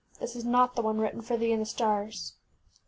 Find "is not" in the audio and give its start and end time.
0.35-0.75